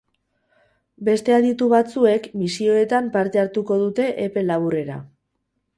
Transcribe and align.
Beste 1.09 1.35
aditu 1.35 1.67
batzuek 1.75 2.27
misioetan 2.45 3.13
parte 3.19 3.45
hartuko 3.47 3.81
dute 3.87 4.13
epe 4.29 4.49
laburrera. 4.53 4.99